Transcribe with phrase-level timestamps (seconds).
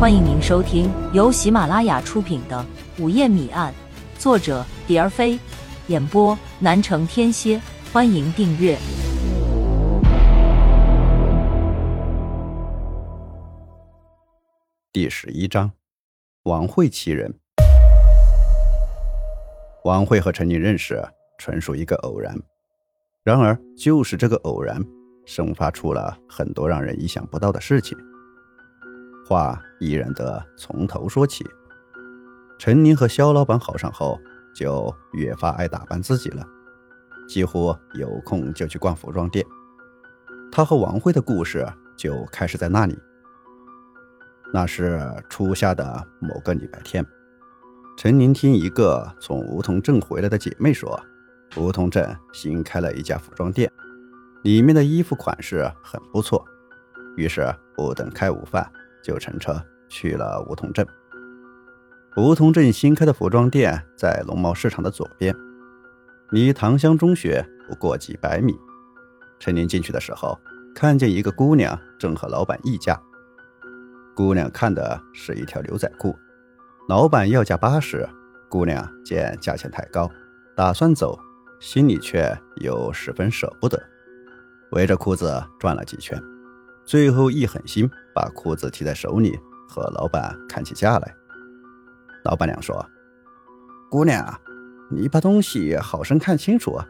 [0.00, 2.64] 欢迎您收听由喜马拉雅出品的
[3.02, 3.74] 《午夜谜案》，
[4.22, 5.36] 作者蝶儿飞，
[5.88, 7.60] 演播南城天蝎。
[7.92, 8.78] 欢迎订阅
[14.92, 15.68] 第十一章：
[16.44, 17.34] 王慧其人。
[19.82, 21.04] 王慧和陈宁认识，
[21.38, 22.40] 纯属一个偶然。
[23.24, 24.80] 然而，就是这个偶然，
[25.26, 27.98] 生发出了很多让人意想不到的事情。
[29.28, 31.44] 话依然得从头说起。
[32.58, 34.18] 陈宁和肖老板好上后，
[34.54, 36.42] 就越发爱打扮自己了。
[37.28, 39.44] 几乎有空就去逛服装店，
[40.50, 42.98] 他和王慧的故事就开始在那里。
[44.50, 44.98] 那是
[45.28, 47.04] 初夏的某个礼拜天，
[47.98, 50.98] 陈宁听一个从梧桐镇回来的姐妹说，
[51.58, 53.70] 梧桐镇新开了一家服装店，
[54.42, 56.42] 里面的衣服款式很不错。
[57.18, 58.72] 于是不等开午饭，
[59.08, 59.58] 就乘车
[59.88, 60.86] 去了梧桐镇。
[62.18, 65.34] 梧桐镇新开的服装店在农贸市场的左边。
[66.30, 68.54] 离塘乡中学不过几百米。
[69.38, 70.38] 陈林进去的时候，
[70.74, 73.00] 看见一个姑娘正和老板议价。
[74.14, 76.14] 姑娘看的是一条牛仔裤，
[76.86, 78.06] 老板要价八十。
[78.50, 80.10] 姑娘见价钱太高，
[80.54, 81.18] 打算走，
[81.60, 83.82] 心里却又十分舍不得，
[84.72, 86.22] 围着裤子转了几圈，
[86.88, 91.14] 最后一狠心把裤子提在手里，和老板看起价来。
[92.24, 92.82] 老板娘说
[93.90, 94.26] ：“姑娘。”
[94.90, 96.88] 你把东西好生看清楚啊，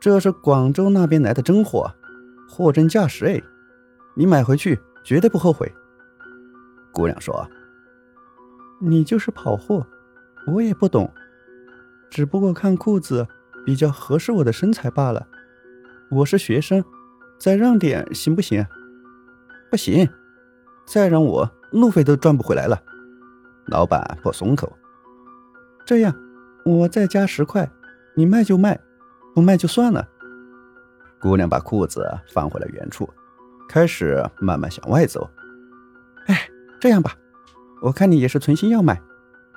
[0.00, 1.94] 这是广州那边来的真货，
[2.48, 3.42] 货真价实哎，
[4.14, 5.70] 你买回去绝对不后悔。
[6.90, 7.46] 姑娘说
[8.80, 9.86] ：“你就是跑货，
[10.46, 11.12] 我也不懂，
[12.08, 13.28] 只不过看裤子
[13.66, 15.28] 比较合适我的身材罢了。
[16.10, 16.82] 我是学生，
[17.38, 18.66] 再让点行不行？
[19.70, 20.08] 不行，
[20.86, 22.80] 再让我路费都赚不回来了。”
[23.66, 24.72] 老板不松口，
[25.84, 26.14] 这样。
[26.64, 27.66] 我再加十块，
[28.14, 28.78] 你卖就卖，
[29.34, 30.06] 不卖就算了。
[31.18, 33.08] 姑娘把裤子放回了原处，
[33.68, 35.30] 开始慢慢向外走。
[36.26, 36.46] 哎，
[36.78, 37.14] 这样吧，
[37.80, 39.00] 我看你也是存心要买，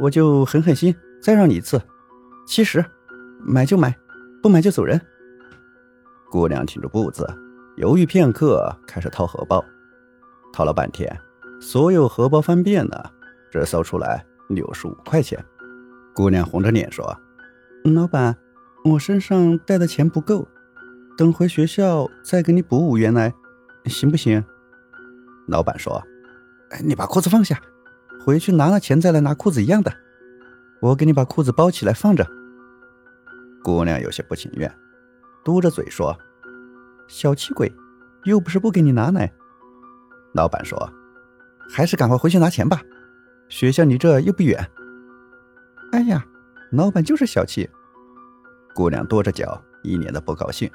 [0.00, 0.92] 我就狠狠心
[1.22, 1.80] 再让你一次，
[2.44, 2.84] 七十，
[3.38, 3.96] 买就买，
[4.42, 5.00] 不买就走人。
[6.28, 7.24] 姑娘挺住步子，
[7.76, 9.64] 犹豫片刻，开始掏荷包，
[10.56, 11.14] 掏了半天，
[11.60, 13.12] 所有荷包翻遍了，
[13.50, 15.38] 只搜出来六十五块钱。
[16.14, 17.14] 姑娘红着脸说
[17.84, 18.34] ：“老板，
[18.82, 20.48] 我身上带的钱不够，
[21.14, 23.34] 等回学校再给你补五元来，
[23.84, 24.42] 行不行？”
[25.46, 26.02] 老板说
[26.82, 27.60] ：“你把裤子放下，
[28.24, 29.92] 回去拿了钱再来拿裤子一样的，
[30.80, 32.26] 我给你把裤子包起来放着。”
[33.62, 34.74] 姑娘有些不情愿，
[35.44, 36.16] 嘟着嘴说
[37.08, 37.70] ：“小气鬼，
[38.24, 39.30] 又不是不给你拿来。”
[40.36, 40.78] 老板说
[41.68, 42.82] ：“还是赶快回去拿钱吧，
[43.48, 44.70] 学校离这又不远。”
[45.92, 46.24] 哎呀，
[46.70, 47.68] 老板就是小气。
[48.74, 50.70] 姑娘跺着脚，一脸的不高兴。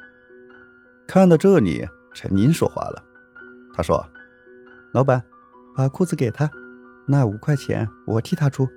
[1.08, 3.04] 看到这里，陈宁说话了。
[3.74, 4.04] 他说
[4.94, 5.24] ：“老板，
[5.76, 6.50] 把裤子给他，
[7.06, 8.68] 那五块钱我替他出。”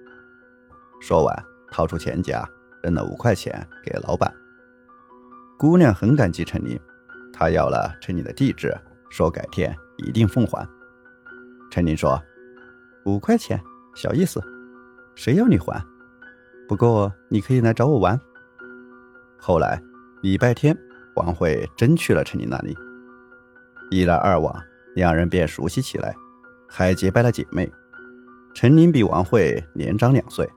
[1.00, 2.46] 说完，掏出钱夹，
[2.82, 4.30] 扔了五块钱给老板。
[5.58, 6.78] 姑娘很感激陈宁，
[7.32, 8.76] 她要了陈宁的地址，
[9.08, 10.68] 说改天一定奉还。
[11.74, 12.22] 陈宁说
[13.04, 13.60] ：“五块钱，
[13.96, 14.40] 小意思，
[15.16, 15.84] 谁要你还？”
[16.68, 18.16] 不过你可以来找我玩。
[19.40, 19.82] 后来
[20.22, 20.78] 礼拜天，
[21.16, 22.78] 王慧真去了陈宁那里，
[23.90, 24.56] 一来二往，
[24.94, 26.14] 两人便熟悉起来，
[26.68, 27.68] 还结拜了姐妹。
[28.54, 30.48] 陈宁比王慧年长两岁，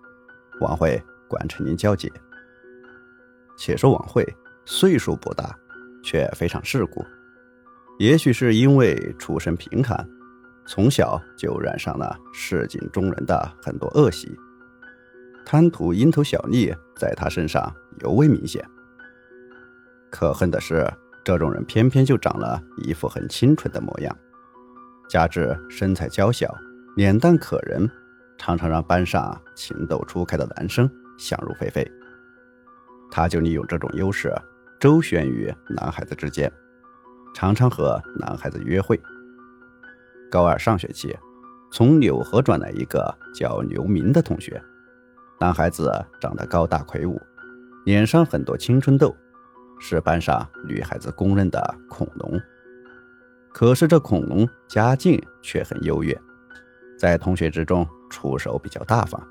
[0.62, 2.14] 王慧管陈宁叫姐。
[3.58, 4.24] 且说王慧
[4.66, 5.58] 岁数不大，
[6.04, 7.04] 却非常世故，
[7.98, 10.08] 也许是因为出身贫寒，
[10.68, 14.38] 从小就染上了市井中人的很多恶习。
[15.46, 18.64] 贪图蝇头小利，在他身上尤为明显。
[20.12, 20.86] 可恨的是，
[21.24, 24.14] 这种人偏偏就长了一副很清纯的模样，
[25.10, 26.54] 加之身材娇小，
[26.98, 27.90] 脸蛋可人，
[28.38, 31.90] 常常让班上情窦初开的男生想入非非。
[33.10, 34.34] 他就利用这种优势，
[34.82, 36.52] 周旋于男孩子之间，
[37.34, 39.02] 常常和男孩子约会。
[40.30, 41.16] 高二上学期，
[41.72, 44.62] 从柳河转来一个叫刘明的同学。
[45.40, 47.22] 男孩子长得高大魁梧，
[47.86, 49.16] 脸上很多青春痘，
[49.80, 52.40] 是班上女孩子公认的恐龙。
[53.54, 56.20] 可是这恐龙家境却很优越，
[56.98, 59.22] 在同学之中出手比较大方。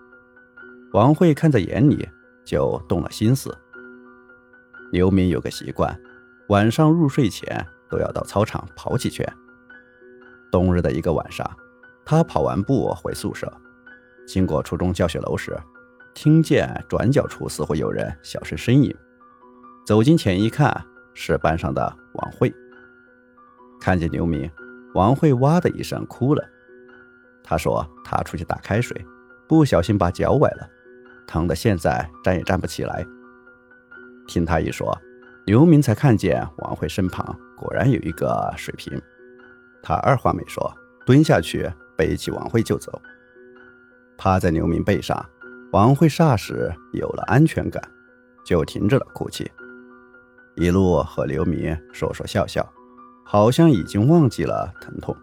[0.92, 2.08] 王慧看在眼里，
[2.44, 3.56] 就动了心思。
[4.92, 5.98] 刘明有个习惯，
[6.48, 9.26] 晚上入睡前都要到操场跑几圈。
[10.50, 11.48] 冬日的一个晚上，
[12.04, 13.52] 他跑完步回宿舍，
[14.26, 15.56] 经过初中教学楼时，
[16.14, 18.94] 听见转角处似乎有人小声呻吟。
[19.86, 20.84] 走近前一看，
[21.14, 22.52] 是班上的王慧。
[23.80, 24.50] 看见刘明，
[24.94, 26.44] 王慧哇的一声哭了。
[27.44, 29.04] 他说他出去打开水，
[29.46, 30.68] 不小心把脚崴了，
[31.26, 33.04] 疼得现在站也站不起来。
[34.26, 34.96] 听他一说，
[35.44, 39.00] 刘明才看见王慧身旁果然有一个水瓶。
[39.88, 40.74] 他二话没说，
[41.04, 43.00] 蹲下去背起王慧就走。
[44.18, 45.24] 趴在刘明背上，
[45.70, 47.80] 王慧霎时有了安全感，
[48.44, 49.48] 就停止了哭泣，
[50.56, 52.68] 一路和刘明说说笑笑，
[53.24, 55.16] 好像已经忘记了疼痛。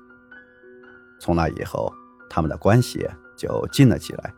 [1.19, 1.93] 从那以后，
[2.29, 3.05] 他们的关系
[3.35, 4.33] 就近了起来。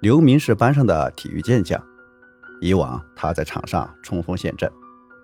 [0.00, 1.78] 刘明是班上的体育健将，
[2.62, 4.72] 以往他在场上冲锋陷阵，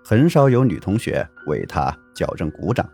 [0.05, 2.87] 很少有女同学为他矫正鼓掌。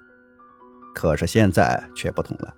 [0.94, 2.54] 可是现在却不同了，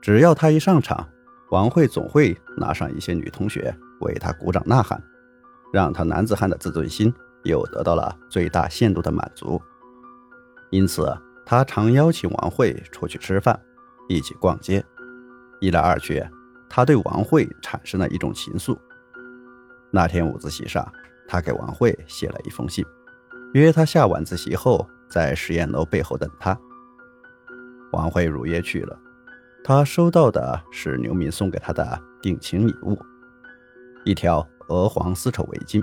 [0.00, 1.08] 只要他一上场，
[1.50, 5.02] 王慧总会拿上一些女同学为他鼓掌呐喊，
[5.72, 7.12] 让他男子汉的自尊心
[7.44, 9.60] 又得到了最大限度的满足。
[10.70, 11.16] 因此，
[11.46, 13.58] 他常邀请王慧出去吃饭，
[14.08, 14.84] 一起逛街。
[15.60, 16.22] 一来二去，
[16.68, 18.76] 他对王慧产生了一种情愫。
[19.90, 20.86] 那天午自习上，
[21.26, 22.84] 他给王慧写了一封信，
[23.54, 26.58] 约她下晚自习后在实验楼背后等他。
[27.94, 28.98] 王慧如约去了，
[29.62, 32.98] 她收到的是刘明送给她的定情礼物——
[34.04, 35.82] 一条鹅黄丝绸围巾。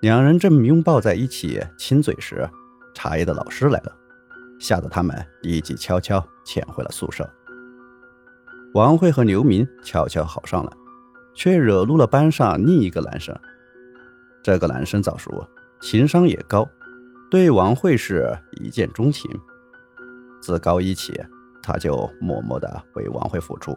[0.00, 2.48] 两人正拥抱在一起亲嘴时，
[2.94, 3.92] 茶叶的老师来了，
[4.60, 7.28] 吓得他们立即悄悄潜回了宿舍。
[8.74, 10.72] 王慧和刘明悄悄好上了，
[11.34, 13.34] 却惹怒了班上另一个男生。
[14.42, 15.44] 这个男生早熟，
[15.80, 16.68] 情商也高，
[17.30, 19.28] 对王慧是一见钟情。
[20.46, 21.20] 自高一起，
[21.60, 23.76] 他就默默地为王慧付出。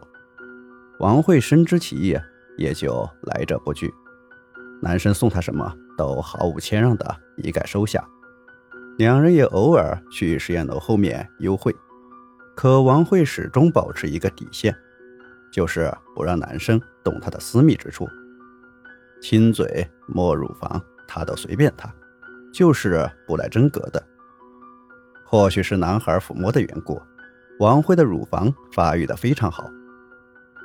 [1.00, 2.16] 王慧深知其意，
[2.56, 3.92] 也就来者不拒。
[4.80, 8.06] 男生送她什么都毫无谦让的一概收下。
[8.98, 11.74] 两人也偶尔去实验楼后面幽会，
[12.54, 14.72] 可王慧始终保持一个底线，
[15.52, 18.06] 就是不让男生动她的私密之处，
[19.20, 21.92] 亲嘴、摸乳房，她都随便他，
[22.52, 24.00] 就是不来真格的。
[25.30, 27.00] 或许是男孩抚摸的缘故，
[27.60, 29.70] 王辉的乳房发育的非常好，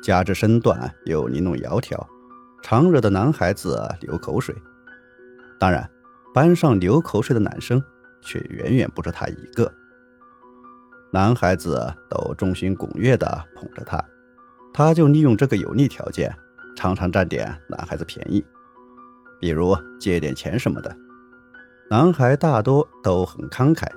[0.01, 2.03] 加之身段又玲珑窈窕，
[2.63, 4.55] 常惹得男孩子流口水。
[5.59, 5.87] 当然，
[6.33, 7.79] 班上流口水的男生
[8.23, 9.71] 却远远不止他一个。
[11.11, 14.03] 男孩子都众星拱月地捧着他，
[14.73, 16.35] 他就利用这个有利条件，
[16.75, 18.43] 常常占点男孩子便宜，
[19.39, 20.97] 比如借点钱什么的。
[21.87, 23.87] 男孩大多都很慷慨。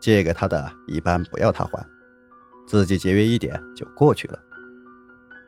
[0.00, 1.84] 借给他的一般不要他还，
[2.66, 4.38] 自己节约一点就过去了。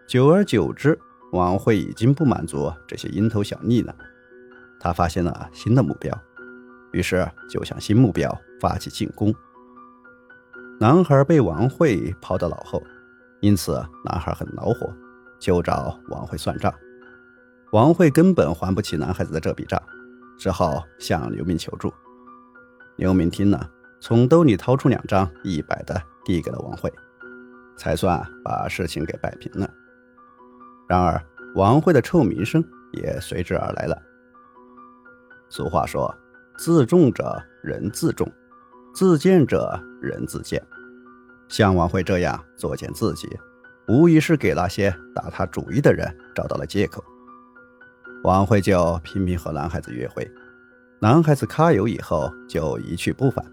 [0.08, 0.98] 久而久之，
[1.32, 3.94] 王慧已经不满足这些蝇头小利了，
[4.80, 6.12] 他发现了新的目标，
[6.92, 9.32] 于是就向新目标发起进攻。
[10.80, 12.82] 男孩被王慧抛到脑后，
[13.40, 14.92] 因此男孩很恼火，
[15.38, 16.74] 就找王慧算账。
[17.72, 19.80] 王慧根本还不起男孩子的这笔账，
[20.36, 21.92] 只好向刘明求助。
[22.96, 23.70] 刘明听了。
[24.00, 26.90] 从兜里掏出两张一百的，递给了王慧，
[27.76, 29.68] 才算把事情给摆平了。
[30.88, 31.22] 然而，
[31.54, 34.00] 王慧的臭名声也随之而来了。
[35.48, 36.12] 俗话说
[36.56, 38.30] ：“自重者人自重，
[38.94, 40.62] 自贱者人自贱。”
[41.48, 43.28] 像王慧这样作践自己，
[43.86, 47.04] 无疑是给那些打他主意的人找到了借口。
[48.22, 50.30] 王慧就频频和男孩子约会，
[51.00, 53.44] 男孩子揩油以后就一去不返。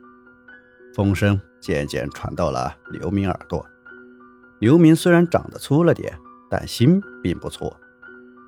[0.98, 3.64] 风声渐渐传到了刘明耳朵。
[4.58, 6.18] 刘明虽然长得粗了点，
[6.50, 7.72] 但心并不粗。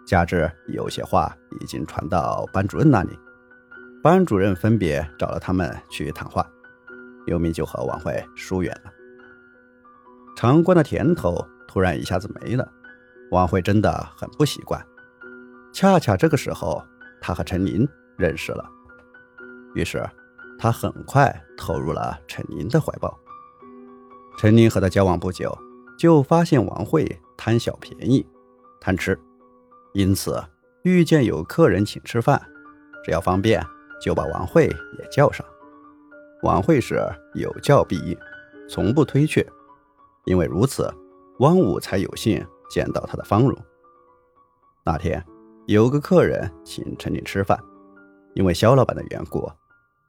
[0.03, 3.19] 加之有些话已经传到班主任那里，
[4.01, 6.43] 班主任分别找了他们去谈话，
[7.27, 8.91] 刘明就和王慧疏远了。
[10.35, 12.67] 尝过的甜头突然一下子没了，
[13.29, 14.83] 王慧真的很不习惯。
[15.71, 16.83] 恰恰这个时候，
[17.21, 17.87] 他和陈琳
[18.17, 18.67] 认识了，
[19.75, 20.03] 于是。
[20.59, 23.17] 他很快投入了陈琳的怀抱。
[24.37, 25.57] 陈琳和他交往不久，
[25.97, 28.25] 就发现王慧贪小便宜、
[28.79, 29.17] 贪吃，
[29.93, 30.43] 因此
[30.83, 32.41] 遇见有客人请吃饭，
[33.03, 33.65] 只要方便
[34.01, 35.45] 就把王慧也叫上。
[36.43, 37.01] 王慧是
[37.33, 38.17] 有教必应，
[38.69, 39.45] 从不推却，
[40.25, 40.89] 因为如此，
[41.39, 43.57] 汪武才有幸见到他的芳容。
[44.85, 45.25] 那天
[45.67, 47.59] 有个客人请陈琳吃饭，
[48.35, 49.49] 因为肖老板的缘故。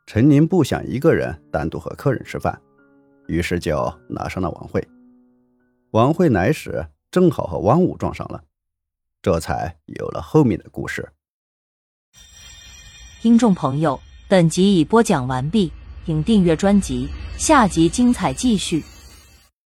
[0.07, 2.61] 陈宁不想一个人单独和客人吃饭，
[3.29, 4.87] 于是就拿上了王慧。
[5.93, 8.43] 王慧来时正好和汪武撞上了，
[9.23, 11.09] 这才有了后面的故事。
[13.21, 15.73] 听众朋友，本集已播讲完毕，
[16.07, 18.83] 请订阅专辑，下集精彩继续。